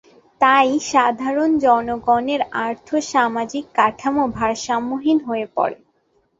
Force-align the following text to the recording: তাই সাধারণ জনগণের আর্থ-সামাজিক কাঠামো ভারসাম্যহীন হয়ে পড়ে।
তাই 0.41 0.69
সাধারণ 0.91 1.49
জনগণের 1.59 2.41
আর্থ-সামাজিক 2.61 3.65
কাঠামো 3.77 4.23
ভারসাম্যহীন 4.37 5.17
হয়ে 5.27 5.45
পড়ে। 5.55 5.77